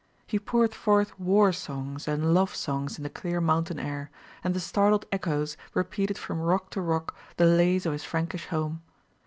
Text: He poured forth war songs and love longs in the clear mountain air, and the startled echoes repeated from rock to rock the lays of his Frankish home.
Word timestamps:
He 0.25 0.39
poured 0.39 0.73
forth 0.73 1.19
war 1.19 1.53
songs 1.53 2.07
and 2.07 2.33
love 2.33 2.55
longs 2.67 2.97
in 2.97 3.03
the 3.03 3.09
clear 3.11 3.39
mountain 3.39 3.77
air, 3.77 4.09
and 4.43 4.55
the 4.55 4.59
startled 4.59 5.05
echoes 5.11 5.57
repeated 5.75 6.17
from 6.17 6.41
rock 6.41 6.71
to 6.71 6.81
rock 6.81 7.15
the 7.37 7.45
lays 7.45 7.85
of 7.85 7.93
his 7.93 8.03
Frankish 8.03 8.47
home. 8.47 8.81